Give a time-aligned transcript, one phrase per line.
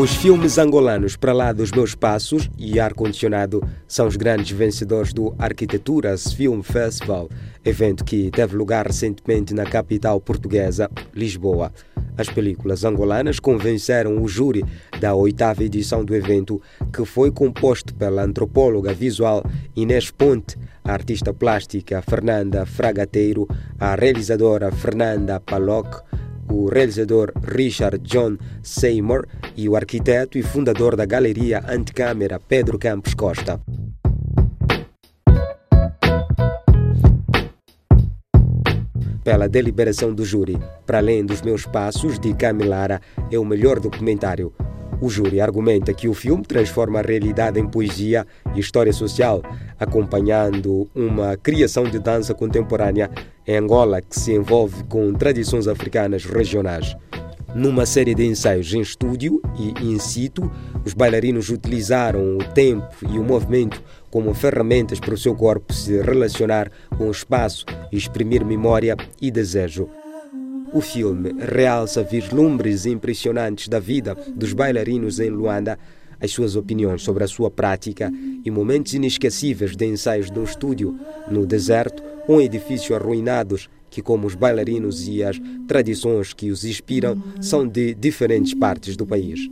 [0.00, 5.34] Os filmes angolanos Para Lá dos Meus Passos e Ar-Condicionado são os grandes vencedores do
[5.38, 7.28] Arquiteturas Film Festival,
[7.62, 11.70] evento que teve lugar recentemente na capital portuguesa, Lisboa.
[12.16, 14.64] As películas angolanas convenceram o júri
[14.98, 19.44] da oitava edição do evento, que foi composto pela antropóloga visual
[19.76, 23.46] Inês Ponte, a artista plástica Fernanda Fragateiro,
[23.78, 26.02] a realizadora Fernanda Paloc,
[26.50, 33.14] o realizador Richard John Seymour e o arquiteto e fundador da Galeria Anticâmara Pedro Campos
[33.14, 33.60] Costa.
[39.22, 44.52] Pela deliberação do júri, para além dos meus passos, de Camilara é o melhor documentário
[45.00, 49.42] o júri argumenta que o filme transforma a realidade em poesia e história social,
[49.78, 53.10] acompanhando uma criação de dança contemporânea
[53.46, 56.96] em Angola que se envolve com tradições africanas regionais.
[57.54, 60.50] Numa série de ensaios em estúdio e in situ,
[60.84, 66.00] os bailarinos utilizaram o tempo e o movimento como ferramentas para o seu corpo se
[66.00, 69.88] relacionar com o espaço e exprimir memória e desejo.
[70.72, 75.76] O filme realça vislumbres impressionantes da vida dos bailarinos em Luanda,
[76.20, 78.12] as suas opiniões sobre a sua prática
[78.44, 80.96] e momentos inesquecíveis de ensaios de um estúdio
[81.28, 86.64] no deserto ou em edifícios arruinados que, como os bailarinos e as tradições que os
[86.64, 89.48] inspiram, são de diferentes partes do país.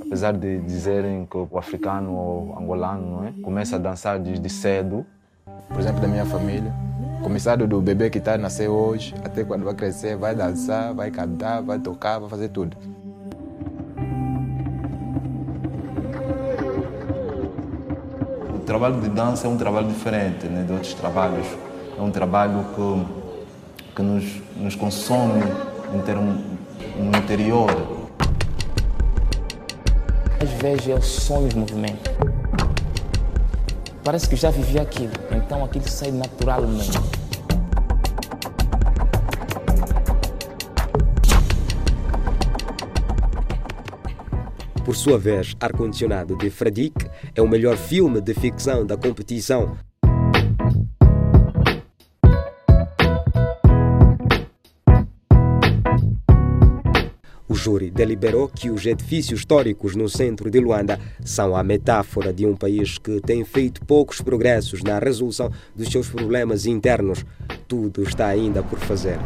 [0.00, 3.42] Apesar de dizerem que o africano ou angolano é?
[3.42, 5.04] começa a dançar desde cedo,
[5.68, 6.72] por exemplo, da minha família,
[7.24, 11.62] Começado do bebê que está nascer hoje, até quando vai crescer, vai dançar, vai cantar,
[11.62, 12.76] vai tocar, vai fazer tudo.
[18.54, 21.46] O trabalho de dança é um trabalho diferente né, de outros trabalhos.
[21.98, 25.42] É um trabalho que, que nos, nos consome
[25.94, 26.44] em termo,
[26.98, 27.70] no interior.
[30.42, 32.10] Às vezes eu sonho de movimento
[34.04, 37.23] parece que já vivi aquilo, então aquilo sai naturalmente.
[44.84, 49.76] Por sua vez, Ar-Condicionado de Fradique é o melhor filme de ficção da competição
[57.54, 62.44] O júri deliberou que os edifícios históricos no centro de Luanda são a metáfora de
[62.44, 67.24] um país que tem feito poucos progressos na resolução dos seus problemas internos.
[67.68, 69.18] Tudo está ainda por fazer.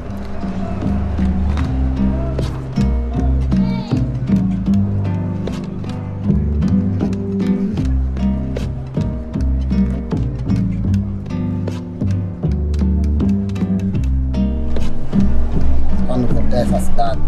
[16.60, 17.20] Essa cidade,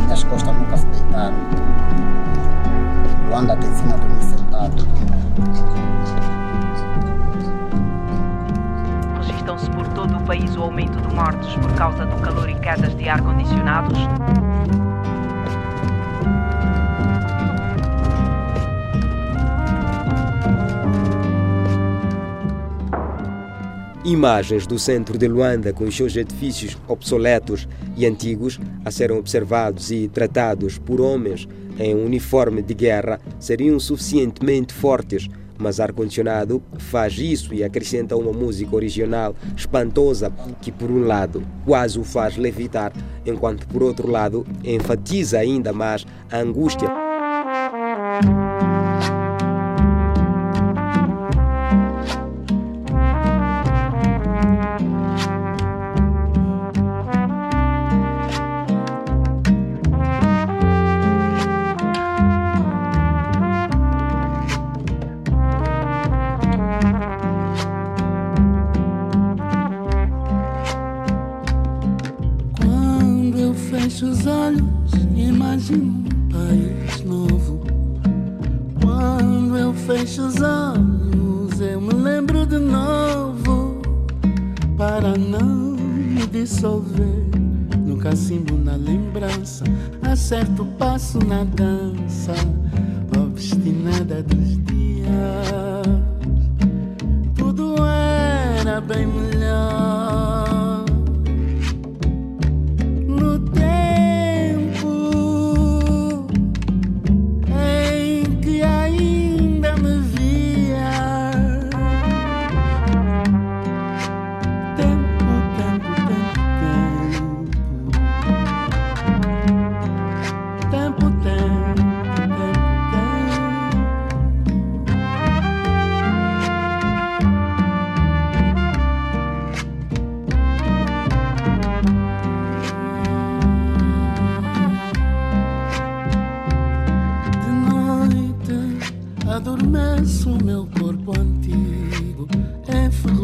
[0.00, 1.34] minhas costas nunca se deitaram.
[3.28, 4.86] Luanda te ensina a dormir sentado.
[9.18, 12.94] Registram-se por todo o país o aumento de mortes por causa do calor e quedas
[12.96, 13.98] de ar-condicionados.
[24.10, 29.92] Imagens do centro de Luanda com os seus edifícios obsoletos e antigos a serem observados
[29.92, 31.46] e tratados por homens
[31.78, 38.74] em uniforme de guerra seriam suficientemente fortes, mas ar-condicionado faz isso e acrescenta uma música
[38.74, 42.92] original espantosa que, por um lado, quase o faz levitar,
[43.24, 46.99] enquanto, por outro lado, enfatiza ainda mais a angústia.
[74.00, 77.60] Fecho os olhos imagino um país novo.
[78.82, 83.82] Quando eu fecho os olhos, eu me lembro de novo.
[84.78, 87.26] Para não me dissolver
[87.84, 89.64] no cacimbo, na lembrança,
[90.02, 92.32] acerto o passo na dança,
[93.22, 95.10] obstinada dos dias.
[97.36, 99.29] Tudo era bem melhor.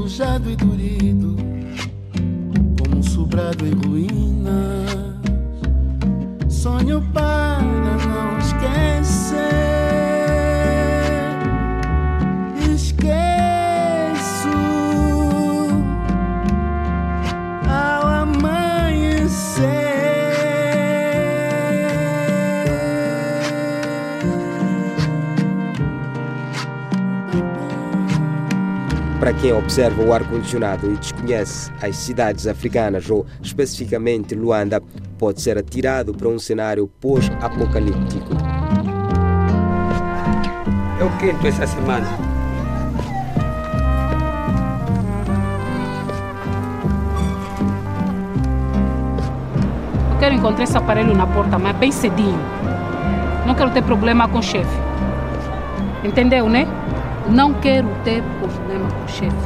[0.06, 1.36] Enferrujado e dorido,
[2.78, 5.16] como um sobrado em ruínas.
[6.48, 7.60] Sonho para
[8.06, 9.40] não esquecer.
[12.72, 14.48] Esqueço
[17.68, 19.66] ao amanhecer.
[29.26, 34.81] Para quem observa o ar-condicionado e desconhece as cidades africanas ou especificamente Luanda,
[35.19, 38.31] pode ser atirado para um cenário pós-apocalíptico.
[41.00, 42.06] Eu quinto essa semana.
[50.12, 52.38] Eu quero encontrar esse aparelho na porta, mas bem cedinho.
[53.44, 54.78] Não quero ter problema com o chefe.
[56.05, 56.69] Entendeu, né?
[57.31, 59.37] Não quero ter problema com o chefe.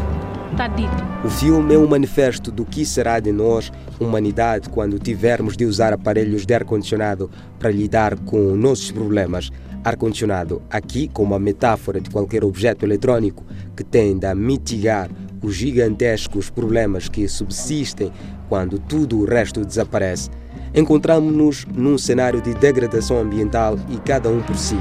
[0.52, 0.92] Está dito.
[1.24, 5.92] O filme é um manifesto do que será de nós, humanidade, quando tivermos de usar
[5.92, 9.50] aparelhos de ar-condicionado para lidar com nossos problemas.
[9.82, 13.44] Ar-condicionado aqui como uma metáfora de qualquer objeto eletrônico
[13.74, 15.08] que tende a mitigar
[15.42, 18.12] os gigantescos problemas que subsistem
[18.46, 20.28] quando tudo o resto desaparece.
[20.74, 24.76] Encontramos-nos num cenário de degradação ambiental e cada um por si.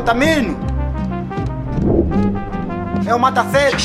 [0.00, 0.56] Contamino!
[3.06, 3.76] É o mata-feio!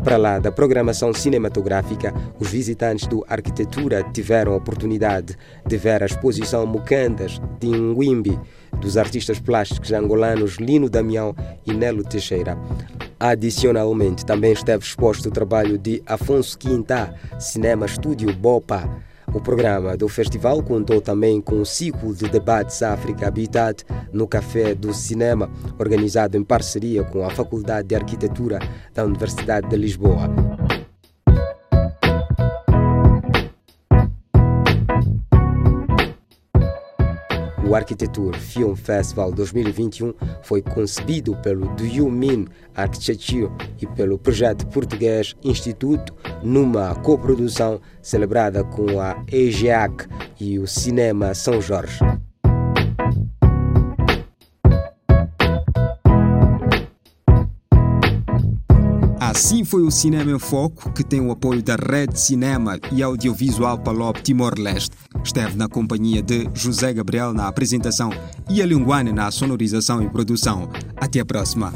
[0.09, 6.07] Para lá da programação cinematográfica, os visitantes do Arquitetura tiveram a oportunidade de ver a
[6.07, 8.39] exposição Mucandas de Nwimbi,
[8.81, 12.57] dos artistas plásticos angolanos Lino Damião e Nelo Teixeira.
[13.19, 18.89] Adicionalmente, também esteve exposto o trabalho de Afonso Quintá, Cinema Estúdio Bopa.
[19.33, 24.73] O programa do festival contou também com um ciclo de debates África Habitat no Café
[24.73, 28.59] do Cinema, organizado em parceria com a Faculdade de Arquitetura
[28.93, 30.68] da Universidade de Lisboa.
[37.69, 40.11] O Arquitetura Film Festival 2021
[40.41, 42.45] foi concebido pelo Do You Mean
[42.75, 43.47] Architecture
[43.79, 50.07] e pelo projeto português Instituto numa coprodução celebrada com a EGEAC
[50.39, 51.99] e o Cinema São Jorge.
[59.19, 63.77] Assim foi o Cinema em Foco, que tem o apoio da Rede Cinema e Audiovisual
[63.77, 64.97] Palop Timor-Leste.
[65.23, 68.11] Esteve na companhia de José Gabriel na apresentação
[68.49, 70.69] e a Linguane na sonorização e produção.
[70.97, 71.73] Até a próxima.